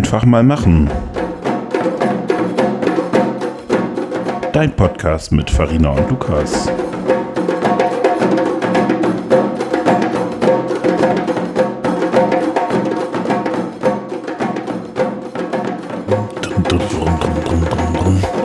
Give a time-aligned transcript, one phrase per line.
[0.00, 0.88] Einfach mal machen.
[4.50, 6.70] Dein Podcast mit Farina und Lukas.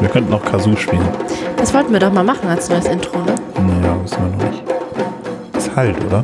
[0.02, 1.08] Wir könnten noch Kazoo spielen.
[1.56, 3.34] Das wollten wir doch mal machen als neues Intro, ne?
[3.66, 4.64] Naja, wissen wir noch nicht.
[5.56, 6.22] Ist halt, oder?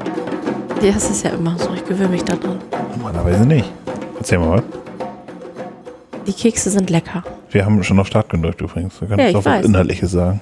[0.81, 1.69] Ja, das ist ja immer so.
[1.73, 2.59] Ich gewöhne mich daran.
[2.97, 3.71] Normalerweise nicht.
[4.17, 4.80] Erzähl mal was.
[6.27, 7.23] Die Kekse sind lecker.
[7.49, 8.99] Wir haben schon auf Start gedrückt übrigens.
[9.01, 9.65] Wir können Ja, noch was.
[9.65, 10.41] Inhaltliches sagen.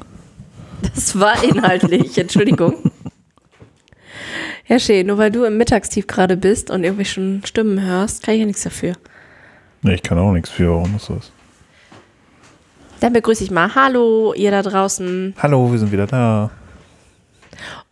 [0.94, 2.76] Das war inhaltlich, Entschuldigung.
[4.68, 5.08] Ja, schön.
[5.08, 8.46] Nur weil du im Mittagstief gerade bist und irgendwie schon Stimmen hörst, kann ich ja
[8.46, 8.94] nichts dafür.
[9.82, 11.32] Nee, ich kann auch nichts für, warum das so ist.
[13.00, 15.34] Dann begrüße ich mal Hallo, ihr da draußen.
[15.42, 16.52] Hallo, wir sind wieder da.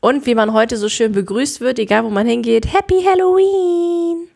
[0.01, 4.27] Und wie man heute so schön begrüßt wird, egal wo man hingeht, Happy Halloween!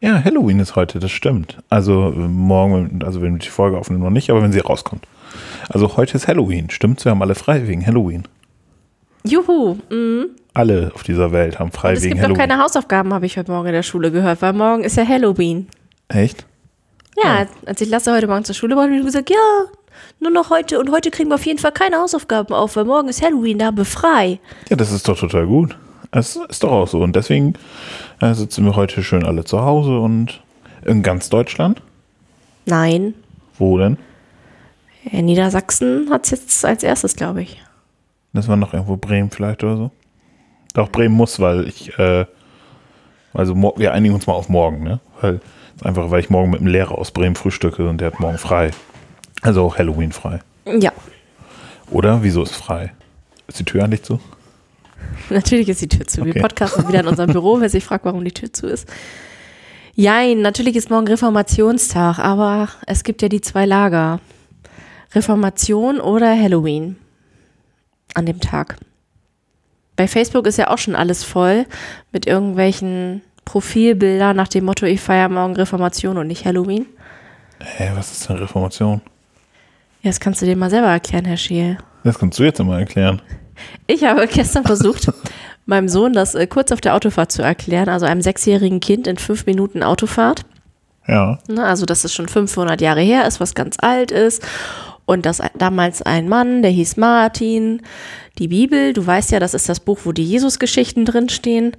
[0.00, 1.58] Ja, Halloween ist heute, das stimmt.
[1.70, 5.06] Also äh, morgen, also wenn wir die Folge aufnehmen, noch nicht, aber wenn sie rauskommt.
[5.68, 7.04] Also heute ist Halloween, stimmt?
[7.04, 8.24] Wir haben alle frei wegen Halloween.
[9.24, 9.76] Juhu!
[9.90, 10.26] Mhm.
[10.54, 12.48] Alle auf dieser Welt haben frei Und es wegen gibt noch Halloween.
[12.48, 15.66] keine Hausaufgaben, habe ich heute Morgen in der Schule gehört, weil morgen ist ja Halloween.
[16.08, 16.46] Echt?
[17.22, 19.36] Ja, als ich Lasse heute Morgen zur Schule wollte, habe ich gesagt, ja,
[20.20, 23.08] nur noch heute und heute kriegen wir auf jeden Fall keine Hausaufgaben auf, weil morgen
[23.08, 24.38] ist Halloween, da haben wir frei.
[24.68, 25.76] Ja, das ist doch total gut.
[26.12, 27.00] Es ist doch auch so.
[27.00, 27.54] Und deswegen
[28.20, 30.42] äh, sitzen wir heute schön alle zu Hause und
[30.84, 31.82] in ganz Deutschland.
[32.66, 33.14] Nein,
[33.58, 33.96] Wo denn?
[35.12, 37.62] in Niedersachsen hat es jetzt als erstes, glaube ich.
[38.32, 39.90] Das war noch irgendwo Bremen vielleicht oder so.
[40.74, 42.26] Doch, Bremen muss, weil ich, äh,
[43.32, 45.00] also wir einigen uns mal auf morgen, ne?
[45.20, 45.40] Weil,
[45.82, 48.72] einfach, weil ich morgen mit einem Lehrer aus Bremen frühstücke und der hat morgen frei.
[49.42, 50.40] Also auch Halloween frei.
[50.66, 50.92] Ja,
[51.90, 52.22] Oder?
[52.22, 52.92] Wieso ist frei?
[53.46, 54.18] Ist die Tür eigentlich zu?
[55.30, 56.22] natürlich ist die Tür zu.
[56.22, 56.34] Okay.
[56.34, 58.88] Wir podcasten wieder in unserem Büro, wer sich fragt, warum die Tür zu ist.
[59.94, 64.20] Jein, natürlich ist morgen Reformationstag, aber es gibt ja die zwei Lager.
[65.14, 66.96] Reformation oder Halloween
[68.14, 68.76] an dem Tag.
[69.96, 71.64] Bei Facebook ist ja auch schon alles voll
[72.12, 76.84] mit irgendwelchen Profilbildern nach dem Motto, ich feiere morgen Reformation und nicht Halloween.
[77.60, 79.00] Hä, was ist denn Reformation?
[80.02, 81.78] Ja, das kannst du dir mal selber erklären, Herr Scheel.
[82.04, 83.22] Das kannst du jetzt immer erklären.
[83.86, 85.12] Ich habe gestern versucht,
[85.66, 89.16] meinem Sohn das äh, kurz auf der Autofahrt zu erklären, also einem sechsjährigen Kind in
[89.16, 90.44] fünf Minuten Autofahrt.
[91.06, 91.38] Ja.
[91.48, 94.42] Ne, also, dass es schon 500 Jahre her ist, was ganz alt ist.
[95.04, 97.82] Und dass damals ein Mann, der hieß Martin,
[98.38, 101.76] die Bibel, du weißt ja, das ist das Buch, wo die Jesus-Geschichten drinstehen,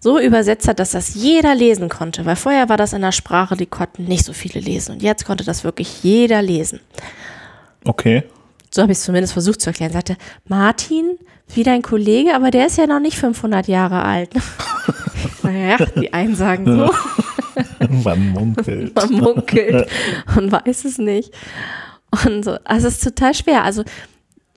[0.00, 2.26] so übersetzt hat, dass das jeder lesen konnte.
[2.26, 4.92] Weil vorher war das in der Sprache, die konnten nicht so viele lesen.
[4.92, 6.80] Und jetzt konnte das wirklich jeder lesen.
[7.84, 8.24] Okay.
[8.78, 9.90] So habe ich es zumindest versucht zu erklären.
[9.90, 10.16] Sagte,
[10.46, 11.18] Martin,
[11.52, 14.30] wie dein Kollege, aber der ist ja noch nicht 500 Jahre alt.
[15.42, 16.88] naja, die einen sagen so,
[18.04, 18.94] Man munkelt.
[18.94, 19.88] man munkelt
[20.36, 21.34] und weiß es nicht.
[22.24, 23.64] Und so, also es ist total schwer.
[23.64, 23.82] Also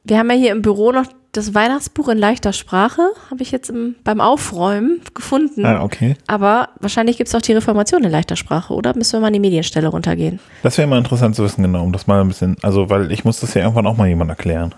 [0.04, 3.70] wir haben ja hier im Büro noch das Weihnachtsbuch in leichter Sprache, habe ich jetzt
[3.70, 5.66] im, beim Aufräumen gefunden.
[5.66, 6.16] Ah, okay.
[6.28, 8.94] Aber wahrscheinlich gibt es auch die Reformation in leichter Sprache, oder?
[8.96, 10.40] Müssen wir mal an die Medienstelle runtergehen.
[10.64, 13.24] Das wäre mal interessant zu wissen, genau, um das mal ein bisschen, also, weil ich
[13.24, 14.76] muss das ja irgendwann auch mal jemand erklären.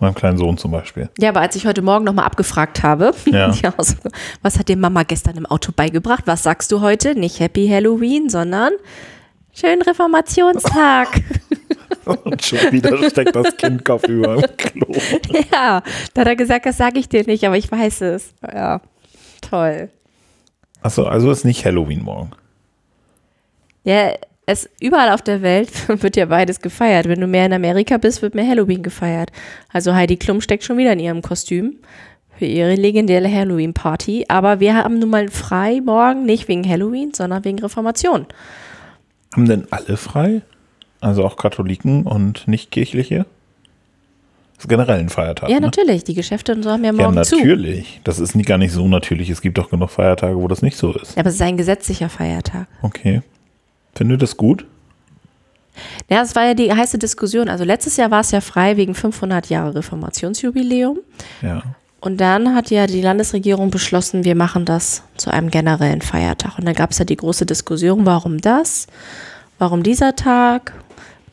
[0.00, 1.10] Meinem kleinen Sohn zum Beispiel.
[1.18, 3.52] Ja, aber als ich heute Morgen nochmal abgefragt habe, Ja.
[4.42, 6.22] was hat dir Mama gestern im Auto beigebracht?
[6.26, 7.14] Was sagst du heute?
[7.18, 8.72] Nicht Happy Halloween, sondern
[9.52, 11.08] schönen Reformationstag.
[12.04, 14.86] Und schon wieder steckt das Kind kopfüber im Klo.
[15.52, 15.82] ja,
[16.14, 18.34] da hat er gesagt, das sage ich dir nicht, aber ich weiß es.
[18.42, 18.80] Ja,
[19.40, 19.90] toll.
[20.80, 22.30] Achso, also ist nicht Halloween morgen.
[23.84, 24.12] Ja,
[24.46, 25.70] es überall auf der Welt
[26.02, 27.08] wird ja beides gefeiert.
[27.08, 29.30] Wenn du mehr in Amerika bist, wird mehr Halloween gefeiert.
[29.72, 31.76] Also Heidi Klum steckt schon wieder in ihrem Kostüm
[32.38, 34.26] für ihre legendäre Halloween-Party.
[34.28, 38.26] Aber wir haben nun mal frei morgen, nicht wegen Halloween, sondern wegen Reformation.
[39.34, 40.42] Haben denn alle frei?
[41.00, 43.26] Also auch Katholiken und nicht kirchliche?
[44.56, 45.48] Das ist generell ein Feiertag.
[45.50, 45.66] Ja, ne?
[45.66, 46.02] natürlich.
[46.02, 47.36] Die Geschäfte und so haben ja Ja, morgen zu.
[47.36, 48.00] natürlich.
[48.02, 49.30] Das ist nie, gar nicht so natürlich.
[49.30, 51.14] Es gibt doch genug Feiertage, wo das nicht so ist.
[51.14, 52.66] Ja, aber es ist ein gesetzlicher Feiertag.
[52.82, 53.22] Okay.
[53.94, 54.66] Findet ihr das gut?
[56.08, 57.48] Ja, es war ja die heiße Diskussion.
[57.48, 60.98] Also letztes Jahr war es ja frei wegen 500 Jahre Reformationsjubiläum.
[61.40, 61.62] Ja.
[62.00, 66.58] Und dann hat ja die Landesregierung beschlossen, wir machen das zu einem generellen Feiertag.
[66.58, 68.88] Und dann gab es ja die große Diskussion, warum das?
[69.58, 70.72] Warum dieser Tag?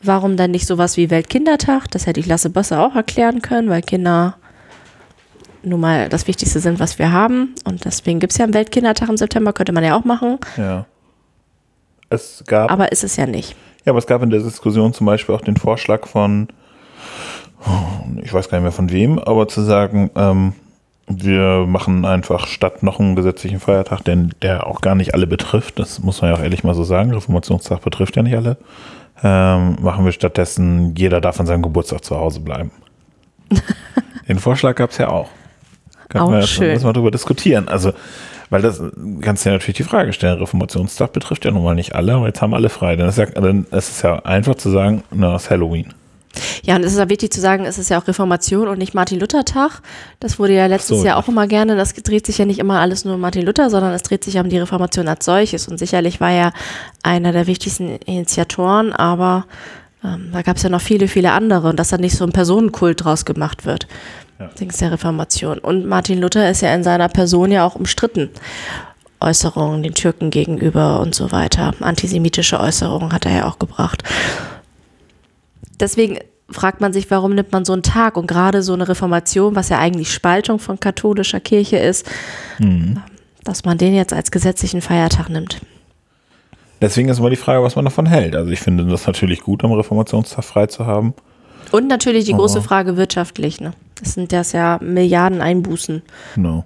[0.02, 1.90] Warum dann nicht sowas wie Weltkindertag?
[1.90, 4.36] Das hätte ich Lasse Bosse auch erklären können, weil Kinder
[5.62, 7.54] nun mal das Wichtigste sind, was wir haben.
[7.64, 10.38] Und deswegen gibt es ja einen Weltkindertag im September, könnte man ja auch machen.
[10.56, 10.86] Ja.
[12.08, 13.56] Es gab, Aber ist es ja nicht.
[13.84, 16.46] ja, aber es gab in der Diskussion zum Beispiel auch den Vorschlag von,
[18.22, 20.52] ich weiß gar nicht mehr von wem, aber zu sagen, ähm,
[21.08, 25.78] Wir machen einfach statt noch einen gesetzlichen Feiertag, denn der auch gar nicht alle betrifft,
[25.78, 28.56] das muss man ja auch ehrlich mal so sagen, Reformationstag betrifft ja nicht alle,
[29.22, 32.70] ähm, machen wir stattdessen, jeder darf an seinem Geburtstag zu Hause bleiben.
[34.28, 35.28] Den Vorschlag gab es ja auch.
[36.08, 36.72] Können Auch wir schön.
[36.72, 37.68] müssen wir darüber diskutieren.
[37.68, 37.92] Also,
[38.50, 38.80] weil das
[39.20, 42.26] kannst du ja natürlich die Frage stellen, Reformationstag betrifft ja nun mal nicht alle, aber
[42.26, 42.96] jetzt haben alle frei.
[42.96, 45.94] Dann ist ja, dann ist es ja einfach zu sagen, na, ist Halloween.
[46.62, 48.94] Ja, und es ist ja wichtig zu sagen, es ist ja auch Reformation und nicht
[48.94, 49.82] Martin-Luther-Tag.
[50.20, 51.22] Das wurde ja letztes so, Jahr ja.
[51.22, 51.76] auch immer gerne.
[51.76, 54.34] Das dreht sich ja nicht immer alles nur um Martin Luther, sondern es dreht sich
[54.34, 55.68] ja um die Reformation als solches.
[55.68, 56.52] Und sicherlich war er
[57.02, 59.46] einer der wichtigsten Initiatoren, aber
[60.04, 62.32] ähm, da gab es ja noch viele, viele andere und dass da nicht so ein
[62.32, 63.86] Personenkult draus gemacht wird.
[64.38, 64.48] Ja.
[64.48, 65.58] Dings der Reformation.
[65.58, 68.30] Und Martin Luther ist ja in seiner Person ja auch umstritten.
[69.20, 71.72] Äußerungen den Türken gegenüber und so weiter.
[71.80, 74.02] Antisemitische Äußerungen hat er ja auch gebracht.
[75.80, 76.18] Deswegen
[76.50, 79.68] fragt man sich, warum nimmt man so einen Tag und gerade so eine Reformation, was
[79.68, 82.08] ja eigentlich Spaltung von katholischer Kirche ist,
[83.44, 85.60] dass man den jetzt als gesetzlichen Feiertag nimmt.
[86.80, 88.36] Deswegen ist immer die Frage, was man davon hält.
[88.36, 91.14] Also ich finde das natürlich gut, am Reformationstag frei zu haben.
[91.72, 93.60] Und natürlich die Aber- große Frage wirtschaftlich.
[93.60, 93.72] Ne?
[94.00, 96.02] Das sind das ja Milliarden Einbußen.
[96.34, 96.64] Genau.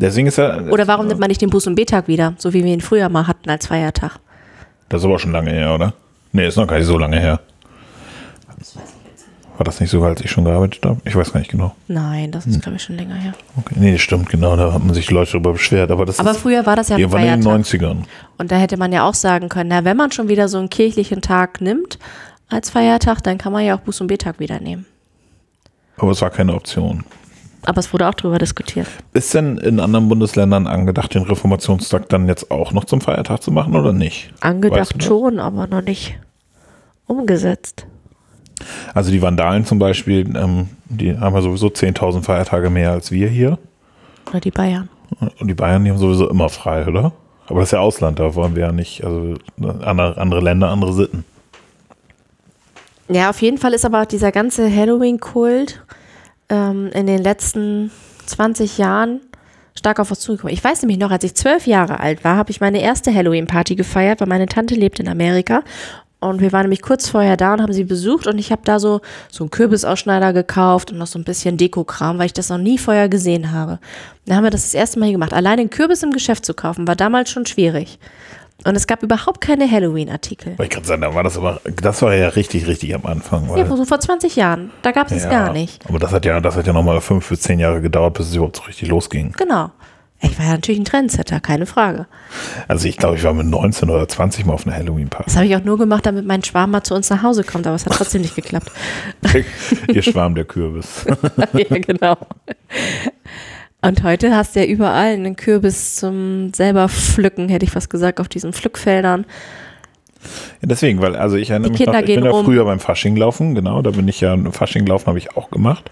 [0.00, 0.60] Deswegen ist ja.
[0.62, 3.08] Oder warum nimmt man nicht den Buß- und B-Tag wieder, so wie wir ihn früher
[3.08, 4.18] mal hatten als Feiertag?
[4.88, 5.94] Das ist aber schon lange her, oder?
[6.32, 7.40] Nee, ist noch gar nicht so lange her.
[9.56, 11.00] War das nicht sogar, als ich schon gearbeitet habe?
[11.04, 11.74] Ich weiß gar nicht genau.
[11.86, 13.34] Nein, das ist, glaube ich, schon länger her.
[13.58, 13.74] Okay.
[13.76, 14.56] Nee, stimmt, genau.
[14.56, 15.90] Da haben sich Leute darüber beschwert.
[15.90, 17.66] Aber das Aber früher war das ja ein waren in den Feiertag.
[17.66, 17.96] 90ern.
[18.38, 20.70] Und da hätte man ja auch sagen können, na, wenn man schon wieder so einen
[20.70, 21.98] kirchlichen Tag nimmt
[22.48, 24.86] als Feiertag, dann kann man ja auch Buß- und B-Tag wieder nehmen.
[25.98, 27.04] Aber es war keine Option.
[27.66, 28.86] Aber es wurde auch drüber diskutiert.
[29.12, 33.50] Ist denn in anderen Bundesländern angedacht, den Reformationstag dann jetzt auch noch zum Feiertag zu
[33.50, 34.30] machen oder nicht?
[34.32, 35.06] Weißt Angedacht du das?
[35.06, 36.18] schon, aber noch nicht
[37.06, 37.86] umgesetzt.
[38.94, 43.28] Also die Vandalen zum Beispiel, ähm, die haben ja sowieso 10.000 Feiertage mehr als wir
[43.28, 43.58] hier.
[44.28, 44.88] Oder die Bayern.
[45.38, 47.12] Und die Bayern, die haben sowieso immer frei, oder?
[47.46, 49.34] Aber das ist ja Ausland, da wollen wir ja nicht, also
[49.80, 51.24] andere, andere Länder, andere Sitten.
[53.08, 55.82] Ja, auf jeden Fall ist aber auch dieser ganze Halloween-Kult
[56.50, 57.90] ähm, in den letzten
[58.26, 59.20] 20 Jahren
[59.74, 60.52] stark auf uns zugekommen.
[60.52, 63.76] Ich weiß nämlich noch, als ich zwölf Jahre alt war, habe ich meine erste Halloween-Party
[63.76, 65.62] gefeiert, weil meine Tante lebt in Amerika.
[66.20, 68.78] Und wir waren nämlich kurz vorher da und haben sie besucht und ich habe da
[68.78, 69.00] so,
[69.30, 72.76] so einen Kürbisausschneider gekauft und noch so ein bisschen Dekokram, weil ich das noch nie
[72.76, 73.78] vorher gesehen habe.
[74.26, 75.32] Dann haben wir das das erste Mal hier gemacht.
[75.32, 77.98] Allein den Kürbis im Geschäft zu kaufen, war damals schon schwierig.
[78.64, 80.56] Und es gab überhaupt keine Halloween-Artikel.
[80.62, 83.56] Ich gerade sagen, da war das aber, das war ja richtig, richtig am Anfang.
[83.56, 84.70] Ja, so vor 20 Jahren.
[84.82, 85.84] Da gab es es ja, gar nicht.
[85.88, 88.34] Aber das hat ja, das hat ja nochmal fünf bis zehn Jahre gedauert, bis es
[88.34, 89.32] überhaupt so richtig losging.
[89.32, 89.70] Genau.
[90.22, 92.06] Ich war ja natürlich ein Trendsetter, keine Frage.
[92.68, 95.24] Also ich glaube, ich war mit 19 oder 20 mal auf einer Halloween-Party.
[95.24, 97.66] Das habe ich auch nur gemacht, damit mein Schwarm mal zu uns nach Hause kommt,
[97.66, 98.70] aber es hat trotzdem nicht geklappt.
[99.88, 101.06] Ihr Schwarm der Kürbis.
[101.54, 102.18] ja, genau.
[103.82, 108.20] Und heute hast du ja überall einen Kürbis zum selber pflücken, hätte ich fast gesagt,
[108.20, 109.24] auf diesen Pflückfeldern.
[110.60, 113.54] Ja, deswegen, weil, also ich erinnere mich noch, ich bin ja früher beim Fasching laufen,
[113.54, 115.90] genau, da bin ich ja, Fasching laufen habe ich auch gemacht.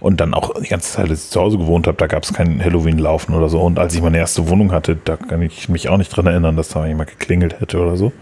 [0.00, 2.32] Und dann auch die ganze Zeit, als ich zu Hause gewohnt habe, da gab es
[2.34, 3.60] kein Halloween-Laufen oder so.
[3.60, 6.56] Und als ich meine erste Wohnung hatte, da kann ich mich auch nicht dran erinnern,
[6.56, 8.12] dass da jemand geklingelt hätte oder so.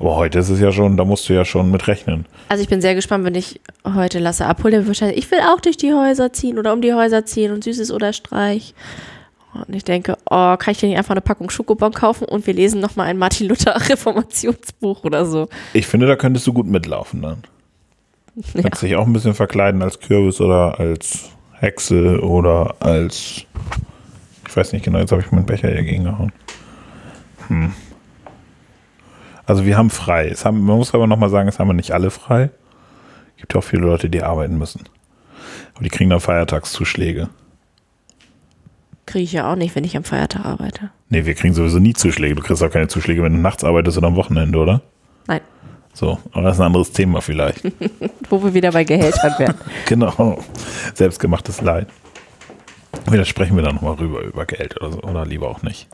[0.00, 2.26] Aber heute ist es ja schon, da musst du ja schon mit rechnen.
[2.48, 5.38] Also ich bin sehr gespannt, wenn ich heute Lasse abhole, der wird wahrscheinlich, ich will
[5.40, 8.74] auch durch die Häuser ziehen oder um die Häuser ziehen und Süßes oder Streich.
[9.54, 12.54] Und ich denke, oh, kann ich dir nicht einfach eine Packung Schokobon kaufen und wir
[12.54, 15.48] lesen nochmal ein Martin Luther Reformationsbuch oder so.
[15.74, 17.42] Ich finde, da könntest du gut mitlaufen dann.
[18.54, 18.62] Ja.
[18.62, 23.44] Kannst dich auch ein bisschen verkleiden als Kürbis oder als Hexe oder als.
[24.48, 26.32] Ich weiß nicht genau, jetzt habe ich meinen Becher hier gegengehauen.
[27.48, 27.72] Hm.
[29.44, 30.28] Also wir haben frei.
[30.28, 32.50] Es haben, man muss aber nochmal sagen, es haben wir nicht alle frei.
[33.34, 34.88] Es gibt ja auch viele Leute, die arbeiten müssen.
[35.74, 37.28] Aber die kriegen dann Feiertagszuschläge.
[39.06, 40.90] Kriege ich ja auch nicht, wenn ich am Feiertag arbeite.
[41.08, 42.34] Nee, wir kriegen sowieso nie Zuschläge.
[42.36, 44.80] Du kriegst auch keine Zuschläge, wenn du nachts arbeitest oder am Wochenende, oder?
[45.26, 45.40] Nein,
[45.92, 47.64] So, aber das ist ein anderes Thema vielleicht.
[48.30, 49.54] wo wir wieder bei Gehältern werden.
[49.86, 50.38] Genau.
[50.94, 51.88] Selbstgemachtes Leid.
[53.08, 55.02] Vielleicht sprechen wir dann nochmal rüber über Geld oder so.
[55.02, 55.88] Oder lieber auch nicht.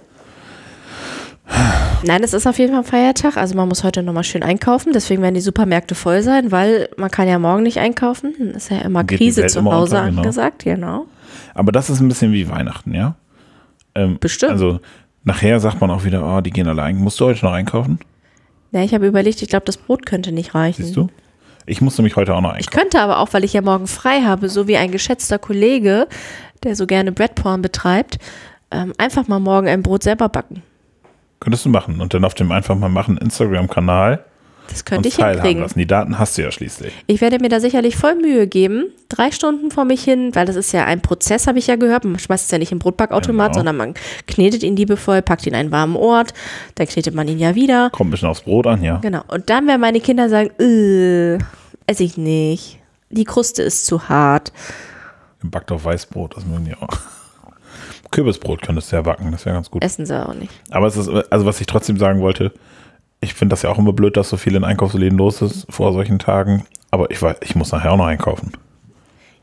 [2.04, 3.36] Nein, es ist auf jeden Fall ein Feiertag.
[3.36, 4.92] Also man muss heute nochmal schön einkaufen.
[4.92, 8.34] Deswegen werden die Supermärkte voll sein, weil man kann ja morgen nicht einkaufen.
[8.38, 10.20] Dann ist ja immer Geht Krise zu Hause unter, genau.
[10.22, 10.64] angesagt.
[10.64, 11.06] Genau.
[11.54, 13.16] Aber das ist ein bisschen wie Weihnachten, ja?
[13.94, 14.52] Ähm, Bestimmt.
[14.52, 14.80] Also
[15.24, 16.96] nachher sagt man auch wieder, oh, die gehen alle ein.
[16.96, 17.98] Musst du heute noch einkaufen?
[18.70, 20.84] Ja, ich habe überlegt, ich glaube, das Brot könnte nicht reichen.
[20.84, 21.08] Siehst du?
[21.66, 22.78] Ich muss nämlich heute auch noch Ich einkaufen.
[22.80, 26.06] könnte aber auch, weil ich ja morgen frei habe, so wie ein geschätzter Kollege,
[26.62, 28.18] der so gerne Breadporn betreibt,
[28.70, 30.62] ähm, einfach mal morgen ein Brot selber backen.
[31.40, 32.00] Könntest du machen.
[32.00, 34.24] Und dann auf dem einfach mal machen Instagram-Kanal
[34.70, 35.62] Das könnte ich hinkriegen.
[35.62, 35.78] lassen.
[35.78, 36.92] Die Daten hast du ja schließlich.
[37.06, 38.86] Ich werde mir da sicherlich voll Mühe geben.
[39.08, 42.04] Drei Stunden vor mich hin, weil das ist ja ein Prozess, habe ich ja gehört.
[42.04, 43.58] Man schmeißt es ja nicht im Brotbackautomat, Genau.
[43.60, 43.94] sondern man
[44.26, 46.34] knetet ihn liebevoll, packt ihn in einen warmen Ort,
[46.74, 47.90] dann knetet man ihn ja wieder.
[47.90, 48.96] Kommt ein bisschen aufs Brot an, ja.
[48.98, 49.22] Genau.
[49.28, 51.38] Und dann werden meine Kinder sagen, äh,
[51.86, 52.78] esse ich nicht.
[53.10, 54.52] Die Kruste ist zu hart.
[55.42, 56.98] Backt auf Weißbrot, das mögen die auch.
[58.10, 59.84] Kürbisbrot könntest du ja backen, das wäre ganz gut.
[59.84, 60.52] Essen sie auch nicht.
[60.70, 62.52] Aber es ist, also was ich trotzdem sagen wollte,
[63.20, 65.92] ich finde das ja auch immer blöd, dass so viel in Einkaufsläden los ist vor
[65.92, 66.64] solchen Tagen.
[66.90, 68.52] Aber ich weiß, ich muss nachher auch noch einkaufen.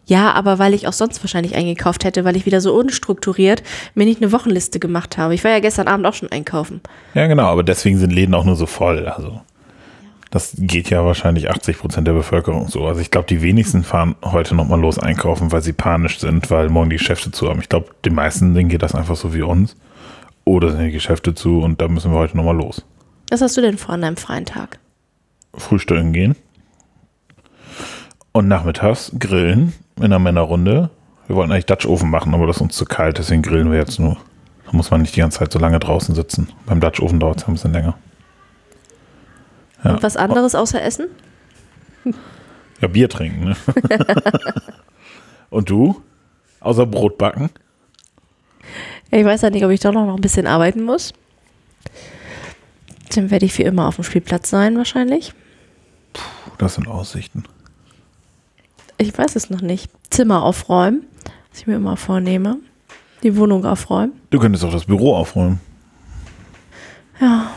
[0.07, 3.63] Ja, aber weil ich auch sonst wahrscheinlich eingekauft hätte, weil ich wieder so unstrukturiert
[3.95, 5.33] mir nicht eine Wochenliste gemacht habe.
[5.33, 6.81] Ich war ja gestern Abend auch schon einkaufen.
[7.15, 9.07] Ja, genau, aber deswegen sind Läden auch nur so voll.
[9.07, 9.41] Also
[10.35, 12.85] das geht ja wahrscheinlich 80 Prozent der Bevölkerung so.
[12.85, 16.67] Also ich glaube, die wenigsten fahren heute nochmal los einkaufen, weil sie panisch sind, weil
[16.67, 17.61] morgen die Geschäfte zu haben.
[17.61, 19.77] Ich glaube, den meisten denen geht das einfach so wie uns.
[20.43, 22.83] Oder sind die Geschäfte zu und da müssen wir heute nochmal los.
[23.29, 24.77] Was hast du denn vor an deinem freien Tag?
[25.53, 26.35] Frühstücken gehen.
[28.33, 30.89] Und nachmittags grillen in einer Männerrunde.
[31.27, 33.77] Wir wollten eigentlich Dutch Ofen machen, aber das ist uns zu kalt, deswegen grillen wir
[33.77, 34.17] jetzt nur.
[34.65, 36.49] Da muss man nicht die ganze Zeit so lange draußen sitzen.
[36.65, 37.95] Beim Dutch Ofen dauert es ein bisschen länger.
[39.85, 39.93] Ja.
[39.93, 41.07] Und was anderes außer Essen?
[42.81, 43.55] Ja, Bier trinken, ne?
[45.49, 46.01] Und du?
[46.59, 47.49] Außer Brot backen?
[49.11, 51.13] Ich weiß ja nicht, ob ich doch noch ein bisschen arbeiten muss.
[53.15, 55.33] Dann werde ich für immer auf dem Spielplatz sein, wahrscheinlich.
[56.57, 57.45] Das sind Aussichten.
[58.97, 59.89] Ich weiß es noch nicht.
[60.09, 61.05] Zimmer aufräumen,
[61.51, 62.57] was ich mir immer vornehme.
[63.23, 64.11] Die Wohnung aufräumen.
[64.31, 65.61] Du könntest auch das Büro aufräumen.
[67.21, 67.51] Ja,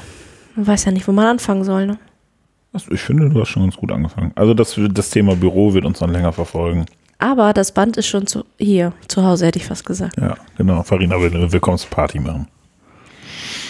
[0.55, 1.87] man weiß ja nicht, wo man anfangen soll.
[1.89, 1.99] Ne?
[2.91, 4.33] Ich finde, du hast schon ganz gut angefangen.
[4.35, 6.87] Also das, das Thema Büro wird uns noch länger verfolgen.
[7.19, 10.17] Aber das Band ist schon zu, hier, zu Hause, hätte ich fast gesagt.
[10.21, 10.83] Ja, genau.
[10.85, 12.47] Farina will eine Willkommensparty machen.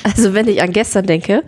[0.05, 1.45] Also wenn ich an gestern denke,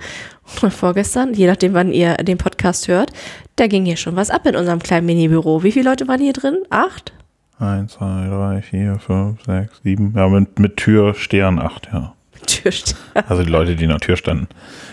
[0.61, 3.13] oder vorgestern, je nachdem, wann ihr den Podcast hört,
[3.57, 5.63] da ging hier schon was ab in unserem kleinen Mini-Büro.
[5.63, 6.59] Wie viele Leute waren hier drin?
[6.71, 7.13] Acht?
[7.59, 10.15] Eins, zwei, drei, vier, fünf, sechs, sieben.
[10.17, 12.15] Ja, mit, mit Tür, Stern, acht, ja.
[12.51, 12.97] Türsteher.
[13.29, 14.49] Also die Leute, die in der Tür standen.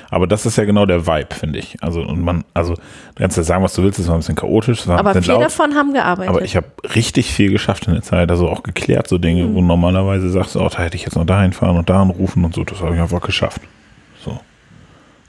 [0.10, 1.76] Aber das ist ja genau der Vibe, finde ich.
[1.82, 2.82] Also, und man, also, du
[3.18, 5.22] kannst ja sagen, was du willst, es war ein bisschen chaotisch, es war ein Aber
[5.22, 5.44] vier laut.
[5.44, 6.30] davon haben gearbeitet.
[6.30, 9.56] Aber ich habe richtig viel geschafft in der Zeit, also auch geklärt, so Dinge, Mhm.
[9.56, 12.46] wo normalerweise sagst du, oh, da hätte ich jetzt noch dahin fahren und da anrufen
[12.46, 13.62] und so, das habe ich einfach geschafft.
[14.24, 14.40] So.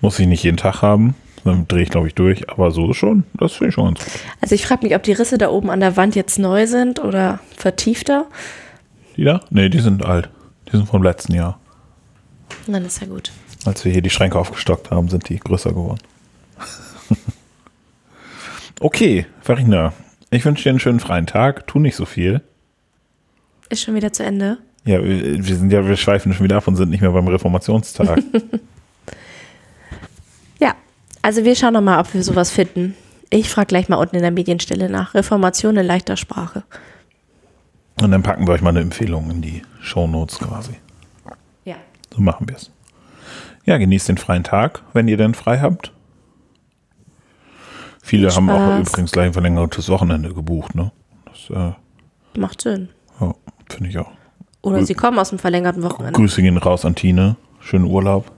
[0.01, 3.25] Muss ich nicht jeden Tag haben, dann drehe ich, glaube ich, durch, aber so schon,
[3.35, 4.21] das finde ich schon ganz gut.
[4.41, 7.01] Also ich frage mich, ob die Risse da oben an der Wand jetzt neu sind
[7.03, 8.27] oder vertiefter.
[9.17, 9.41] Die da?
[9.51, 10.29] Nee, die sind alt.
[10.71, 11.59] Die sind vom letzten Jahr.
[12.69, 13.33] Dann ist ja gut.
[13.65, 16.01] Als wir hier die Schränke aufgestockt haben, sind die größer geworden.
[18.81, 19.95] okay, Farina,
[20.31, 21.67] ich wünsche dir einen schönen freien Tag.
[21.67, 22.43] Tu nicht so viel.
[23.71, 24.59] Ist schon wieder zu Ende.
[24.85, 28.23] Ja, wir sind ja, wir schweifen schon wieder ab und sind nicht mehr beim Reformationstag.
[30.61, 30.75] Ja,
[31.23, 32.97] also wir schauen noch mal, ob wir sowas finden.
[33.31, 35.15] Ich frage gleich mal unten in der Medienstelle nach.
[35.15, 36.65] Reformation in leichter Sprache.
[38.03, 40.73] und dann packen wir euch mal eine Empfehlung in die Shownotes quasi.
[42.19, 42.73] So machen wir es.
[43.65, 45.93] Ja, genießt den freien Tag, wenn ihr denn frei habt.
[48.03, 50.91] Viele Viel haben auch übrigens gleich ein verlängertes Wochenende gebucht, ne?
[51.27, 51.73] Das äh,
[52.39, 52.89] Macht Sinn.
[53.21, 53.35] ja,
[53.69, 54.11] finde ich auch.
[54.63, 56.19] Oder Grü- sie kommen aus dem verlängerten Wochenende.
[56.19, 57.37] Grüße gehen raus an Tine.
[57.61, 58.33] Schönen Urlaub.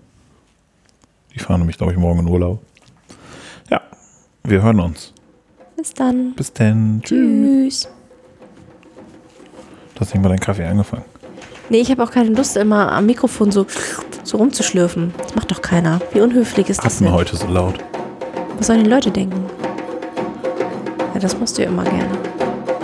[1.34, 2.62] Die fahren nämlich, glaube ich, morgen in Urlaub.
[3.70, 3.80] Ja,
[4.44, 5.14] wir hören uns.
[5.76, 6.34] Bis dann.
[6.34, 7.00] Bis dann.
[7.02, 7.82] Tschüss.
[7.84, 7.88] Tschüss.
[9.94, 11.04] Du hast nicht mal deinen Kaffee angefangen.
[11.70, 13.64] Nee, ich habe auch keine Lust, immer am Mikrofon so,
[14.24, 15.14] so rumzuschlürfen.
[15.22, 16.00] Das macht doch keiner.
[16.12, 17.14] Wie unhöflich ist das Atme denn?
[17.14, 17.74] heute so laut.
[18.58, 19.40] Was sollen die Leute denken?
[21.14, 22.08] Ja, das machst du ja immer gerne.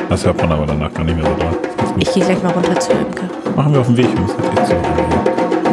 [0.08, 1.58] Das hört man aber danach gar nicht mehr so doll.
[1.98, 3.28] Ich gehe gleich mal runter zu Imke.
[3.56, 5.65] Machen wir auf dem Weg, wir müssen jetzt eh zu.